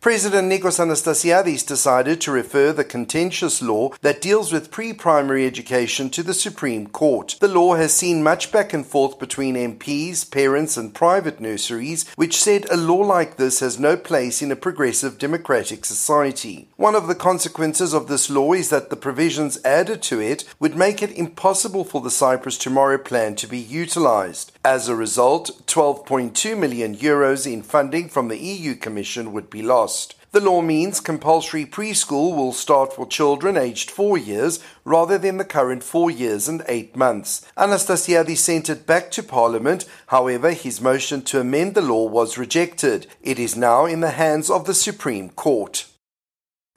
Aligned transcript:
President 0.00 0.48
Nicos 0.48 0.78
Anastasiades 0.78 1.66
decided 1.66 2.22
to 2.22 2.32
refer 2.32 2.72
the 2.72 2.84
contentious 2.84 3.60
law 3.60 3.90
that 4.00 4.22
deals 4.22 4.50
with 4.50 4.70
pre 4.70 4.94
primary 4.94 5.46
education 5.46 6.08
to 6.08 6.22
the 6.22 6.32
Supreme 6.32 6.86
Court. 6.86 7.36
The 7.38 7.48
law 7.48 7.74
has 7.74 7.92
seen 7.92 8.22
much 8.22 8.50
back 8.50 8.72
and 8.72 8.86
forth 8.86 9.18
between 9.18 9.56
MPs, 9.56 10.30
parents, 10.30 10.78
and 10.78 10.94
private 10.94 11.38
nurseries, 11.38 12.08
which 12.16 12.42
said 12.42 12.64
a 12.70 12.78
law 12.78 13.00
like 13.00 13.36
this 13.36 13.60
has 13.60 13.78
no 13.78 13.94
place 13.94 14.40
in 14.40 14.50
a 14.50 14.56
progressive 14.56 15.18
democratic 15.18 15.84
society. 15.84 16.68
One 16.76 16.94
of 16.94 17.06
the 17.06 17.14
consequences 17.14 17.92
of 17.92 18.08
this 18.08 18.30
law 18.30 18.54
is 18.54 18.70
that 18.70 18.88
the 18.88 18.96
provisions 18.96 19.62
added 19.66 20.00
to 20.04 20.18
it 20.18 20.46
would 20.58 20.76
make 20.76 21.02
it 21.02 21.12
impossible 21.12 21.84
for 21.84 22.00
the 22.00 22.10
Cyprus 22.10 22.56
Tomorrow 22.56 22.96
plan 22.96 23.34
to 23.34 23.46
be 23.46 23.58
utilized. 23.58 24.52
As 24.64 24.88
a 24.88 24.96
result, 24.96 25.60
12.2 25.66 26.58
million 26.58 26.96
euros 26.96 27.46
in 27.46 27.62
funding 27.62 28.08
from 28.08 28.28
the 28.28 28.38
EU 28.38 28.74
Commission 28.74 29.34
would 29.34 29.50
be 29.50 29.60
lost. 29.60 29.89
The 30.32 30.40
law 30.40 30.62
means 30.62 31.00
compulsory 31.00 31.66
preschool 31.66 32.36
will 32.36 32.52
start 32.52 32.92
for 32.92 33.04
children 33.04 33.56
aged 33.56 33.90
four 33.90 34.16
years 34.16 34.60
rather 34.84 35.18
than 35.18 35.38
the 35.38 35.44
current 35.44 35.82
four 35.82 36.08
years 36.08 36.46
and 36.48 36.62
eight 36.68 36.94
months. 36.94 37.44
Anastasiadi 37.56 38.36
sent 38.36 38.70
it 38.70 38.86
back 38.86 39.10
to 39.10 39.24
Parliament. 39.24 39.86
However, 40.06 40.52
his 40.52 40.80
motion 40.80 41.22
to 41.22 41.40
amend 41.40 41.74
the 41.74 41.82
law 41.82 42.04
was 42.04 42.38
rejected. 42.38 43.08
It 43.22 43.40
is 43.40 43.56
now 43.56 43.86
in 43.86 44.00
the 44.00 44.10
hands 44.10 44.50
of 44.50 44.66
the 44.66 44.74
Supreme 44.74 45.30
Court. 45.30 45.86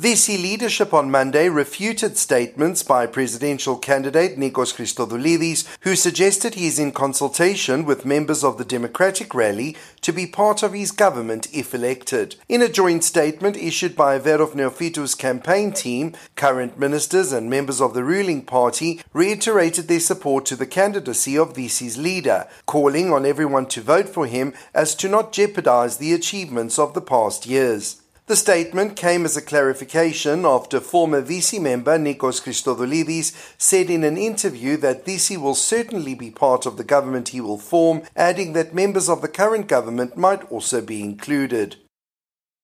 DISY 0.00 0.38
leadership 0.38 0.94
on 0.94 1.10
Monday 1.10 1.50
refuted 1.50 2.16
statements 2.16 2.82
by 2.82 3.04
presidential 3.04 3.76
candidate 3.76 4.38
Nikos 4.38 4.72
Christodoulidis, 4.74 5.66
who 5.80 5.94
suggested 5.94 6.54
he 6.54 6.66
is 6.66 6.78
in 6.78 6.92
consultation 6.92 7.84
with 7.84 8.06
members 8.06 8.42
of 8.42 8.56
the 8.56 8.64
Democratic 8.64 9.34
Rally 9.34 9.76
to 10.00 10.10
be 10.10 10.26
part 10.26 10.62
of 10.62 10.72
his 10.72 10.90
government 10.90 11.48
if 11.52 11.74
elected. 11.74 12.36
In 12.48 12.62
a 12.62 12.68
joint 12.70 13.04
statement 13.04 13.58
issued 13.58 13.94
by 13.94 14.18
Averof 14.18 14.54
Neophytou's 14.54 15.14
campaign 15.14 15.70
team, 15.70 16.14
current 16.34 16.78
ministers 16.78 17.30
and 17.30 17.50
members 17.50 17.82
of 17.82 17.92
the 17.92 18.02
ruling 18.02 18.40
party 18.40 19.02
reiterated 19.12 19.86
their 19.88 20.00
support 20.00 20.46
to 20.46 20.56
the 20.56 20.64
candidacy 20.64 21.36
of 21.36 21.52
DISY's 21.52 21.98
leader, 21.98 22.48
calling 22.64 23.12
on 23.12 23.26
everyone 23.26 23.66
to 23.66 23.82
vote 23.82 24.08
for 24.08 24.26
him 24.26 24.54
as 24.72 24.94
to 24.94 25.10
not 25.10 25.30
jeopardize 25.30 25.98
the 25.98 26.14
achievements 26.14 26.78
of 26.78 26.94
the 26.94 27.02
past 27.02 27.44
years. 27.44 28.00
The 28.30 28.36
statement 28.36 28.94
came 28.94 29.24
as 29.24 29.36
a 29.36 29.42
clarification 29.42 30.46
after 30.46 30.78
former 30.78 31.20
DISY 31.20 31.58
member 31.58 31.98
Nikos 31.98 32.40
Christodoulidis 32.40 33.34
said 33.58 33.90
in 33.90 34.04
an 34.04 34.16
interview 34.16 34.76
that 34.76 35.04
DISY 35.04 35.36
will 35.36 35.56
certainly 35.56 36.14
be 36.14 36.30
part 36.30 36.64
of 36.64 36.76
the 36.76 36.84
government 36.84 37.30
he 37.30 37.40
will 37.40 37.58
form, 37.58 38.02
adding 38.14 38.52
that 38.52 38.72
members 38.72 39.08
of 39.08 39.20
the 39.20 39.26
current 39.26 39.66
government 39.66 40.16
might 40.16 40.48
also 40.48 40.80
be 40.80 41.02
included. 41.02 41.74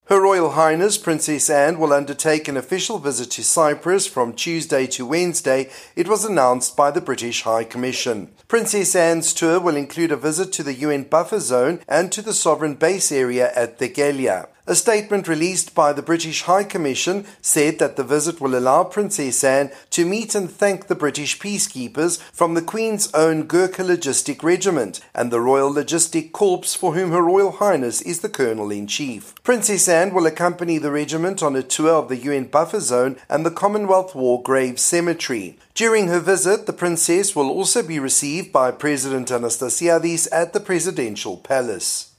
Her 0.05 0.23
Royal 0.23 0.51
Highness 0.51 0.99
Princess 0.99 1.51
Anne 1.51 1.81
will 1.81 1.93
undertake 1.93 2.47
an 2.47 2.57
official 2.57 3.01
visit 3.01 3.33
to 3.33 3.43
Cyprus 3.43 4.07
from 4.07 4.35
Tuesday 4.35 4.87
to 4.87 5.05
Wednesday, 5.05 5.69
it 5.97 6.07
was 6.07 6.25
announced 6.25 6.77
by 6.77 6.93
the 6.93 7.01
British 7.01 7.43
High 7.43 7.65
Commission. 7.65 8.31
Princess 8.47 8.95
Anne's 8.95 9.35
tour 9.35 9.59
will 9.59 9.75
include 9.75 10.13
a 10.13 10.17
visit 10.17 10.53
to 10.53 10.63
the 10.63 10.75
UN 10.75 11.03
buffer 11.03 11.41
zone 11.41 11.81
and 11.89 12.13
to 12.13 12.23
the 12.23 12.35
sovereign 12.35 12.77
base 12.77 13.11
area 13.11 13.51
at 13.57 13.81
Dhekelia. 13.81 14.47
A 14.69 14.75
statement 14.75 15.29
released 15.29 15.77
by 15.77 15.93
the 15.93 16.03
British 16.03 16.43
High 16.43 16.65
Commission 16.65 17.25
said 17.41 17.79
that 17.79 17.95
the 17.95 18.03
visit 18.03 18.41
will 18.41 18.59
allow 18.59 18.83
Princess 18.83 19.45
Anne 19.45 19.71
to 19.91 20.05
meet 20.05 20.35
and 20.35 20.51
thank 20.51 20.89
the 20.89 20.97
British 20.97 21.39
peacekeepers 21.39 22.21
from 22.33 22.55
the 22.55 22.63
Queen's 22.63 23.09
own 23.15 23.45
Gurkha 23.45 23.83
Logistic 23.83 24.43
Regiment 24.43 25.01
and 25.15 25.31
the 25.31 25.41
Royal 25.41 25.73
Logistic 25.73 26.33
Corps 26.33 26.75
for 26.75 26.95
whom 26.95 27.13
Her 27.13 27.23
Royal 27.23 27.53
Highness 27.53 28.03
is 28.03 28.23
the 28.23 28.29
Colonel 28.29 28.73
in 28.73 28.89
Chief. 28.89 29.33
Princess 29.45 29.89
Anne 29.89 30.13
will 30.13 30.27
accompany 30.27 30.79
the 30.79 30.91
regiment 30.91 31.45
on 31.45 31.55
a 31.55 31.63
tour 31.63 31.93
of 31.93 32.09
the 32.09 32.17
UN 32.17 32.47
buffer 32.47 32.81
zone 32.81 33.19
and 33.29 33.47
the 33.47 33.53
Commonwealth 33.53 34.17
War 34.17 34.43
Graves 34.43 34.83
Cemetery. 34.83 35.61
During 35.75 36.09
her 36.09 36.19
visit, 36.19 36.67
the 36.67 36.73
Princess 36.73 37.37
will 37.37 37.51
also 37.51 37.85
be 37.85 38.01
received 38.01 38.51
by 38.51 38.73
President 38.73 39.29
Anastasiades 39.29 40.27
at 40.33 40.53
the 40.53 40.61
Presidential 40.61 41.37
Palace. 41.37 42.16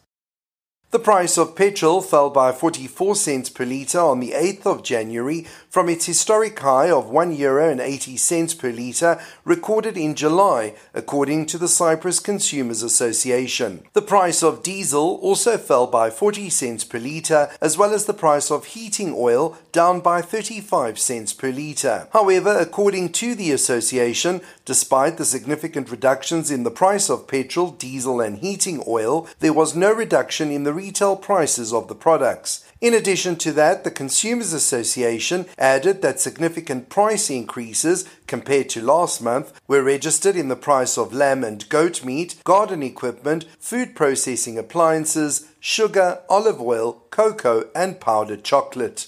The 0.89 0.99
price 0.99 1.37
of 1.37 1.53
petrol 1.53 2.01
fell 2.01 2.29
by 2.29 2.53
44 2.53 3.13
cents 3.17 3.49
per 3.49 3.65
litre 3.65 3.99
on 3.99 4.21
the 4.21 4.31
8th 4.31 4.65
of 4.65 4.83
January 4.83 5.45
from 5.69 5.89
its 5.89 6.05
historic 6.05 6.57
high 6.59 6.89
of 6.89 7.09
1 7.09 7.35
euro 7.35 7.69
and 7.69 7.81
80 7.81 8.15
cents 8.15 8.53
per 8.53 8.71
litre 8.71 9.21
recorded 9.43 9.97
in 9.97 10.15
July, 10.15 10.75
according 10.93 11.45
to 11.47 11.57
the 11.57 11.67
Cyprus 11.67 12.21
Consumers 12.21 12.83
Association. 12.83 13.83
The 13.91 14.01
price 14.01 14.41
of 14.41 14.63
diesel 14.63 15.19
also 15.21 15.57
fell 15.57 15.87
by 15.87 16.09
40 16.09 16.49
cents 16.49 16.85
per 16.85 16.99
litre, 16.99 17.51
as 17.59 17.77
well 17.77 17.93
as 17.93 18.05
the 18.05 18.13
price 18.13 18.49
of 18.49 18.67
heating 18.67 19.13
oil 19.13 19.57
down 19.73 19.99
by 19.99 20.21
35 20.21 20.97
cents 20.97 21.33
per 21.33 21.51
litre. 21.51 22.07
However, 22.13 22.57
according 22.57 23.11
to 23.11 23.35
the 23.35 23.51
association, 23.51 24.39
despite 24.63 25.17
the 25.17 25.25
significant 25.25 25.91
reductions 25.91 26.49
in 26.49 26.63
the 26.63 26.71
price 26.71 27.09
of 27.09 27.27
petrol, 27.27 27.71
diesel, 27.71 28.21
and 28.21 28.37
heating 28.37 28.81
oil, 28.87 29.27
there 29.39 29.51
was 29.51 29.75
no 29.75 29.91
reduction 29.91 30.49
in 30.49 30.63
the 30.63 30.76
retail 30.77 31.15
prices 31.15 31.73
of 31.73 31.87
the 31.87 31.95
products. 31.95 32.63
In 32.79 32.93
addition 32.93 33.35
to 33.37 33.51
that, 33.53 33.83
the 33.83 33.89
Consumers 33.89 34.53
Association 34.53 35.47
added 35.57 36.03
that 36.03 36.19
significant 36.19 36.89
price 36.89 37.31
increases 37.31 38.07
compared 38.27 38.69
to 38.69 38.83
last 38.83 39.19
month 39.19 39.59
were 39.67 39.81
registered 39.81 40.35
in 40.35 40.47
the 40.47 40.55
price 40.55 40.95
of 40.95 41.11
lamb 41.13 41.43
and 41.43 41.67
goat 41.69 42.05
meat, 42.05 42.35
garden 42.43 42.83
equipment, 42.83 43.45
food 43.59 43.95
processing 43.95 44.59
appliances, 44.59 45.47
sugar, 45.59 46.19
olive 46.29 46.61
oil, 46.61 47.01
cocoa, 47.09 47.65
and 47.73 47.99
powdered 47.99 48.43
chocolate. 48.43 49.07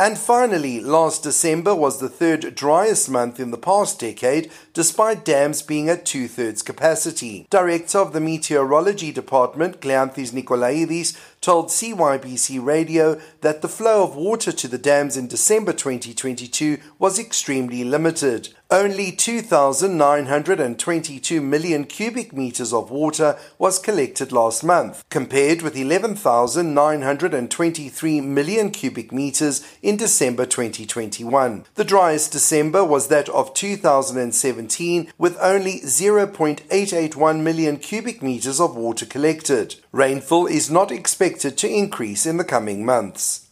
And 0.00 0.16
finally, 0.16 0.80
last 0.80 1.24
December 1.24 1.74
was 1.74 2.00
the 2.00 2.08
third 2.08 2.54
driest 2.54 3.10
month 3.10 3.38
in 3.38 3.50
the 3.50 3.58
past 3.58 4.00
decade, 4.00 4.50
despite 4.72 5.26
dams 5.26 5.60
being 5.60 5.90
at 5.90 6.06
two 6.06 6.26
thirds 6.26 6.62
capacity. 6.62 7.46
Director 7.50 7.98
of 7.98 8.14
the 8.14 8.20
Meteorology 8.20 9.12
Department, 9.12 9.82
Kleanthis 9.82 10.32
Nikolaidis, 10.32 11.18
told 11.40 11.68
CYBC 11.68 12.62
Radio 12.62 13.18
that 13.40 13.62
the 13.62 13.68
flow 13.68 14.02
of 14.02 14.14
water 14.14 14.52
to 14.52 14.68
the 14.68 14.78
dams 14.78 15.16
in 15.16 15.26
December 15.26 15.72
2022 15.72 16.78
was 16.98 17.18
extremely 17.18 17.82
limited. 17.82 18.50
Only 18.72 19.10
2,922 19.10 21.40
million 21.40 21.84
cubic 21.86 22.32
meters 22.32 22.72
of 22.72 22.88
water 22.88 23.36
was 23.58 23.80
collected 23.80 24.30
last 24.30 24.62
month, 24.62 25.02
compared 25.10 25.62
with 25.62 25.76
11,923 25.76 28.20
million 28.20 28.70
cubic 28.70 29.10
meters 29.10 29.66
in 29.82 29.96
December 29.96 30.46
2021. 30.46 31.64
The 31.74 31.82
driest 31.82 32.30
December 32.30 32.84
was 32.84 33.08
that 33.08 33.28
of 33.30 33.52
2017, 33.54 35.12
with 35.18 35.36
only 35.40 35.80
0.881 35.80 37.40
million 37.40 37.76
cubic 37.76 38.22
meters 38.22 38.60
of 38.60 38.76
water 38.76 39.04
collected. 39.04 39.74
Rainfall 39.90 40.46
is 40.46 40.70
not 40.70 40.92
expected 41.30 41.56
to 41.58 41.68
increase 41.68 42.26
in 42.26 42.38
the 42.38 42.44
coming 42.44 42.84
months. 42.84 43.46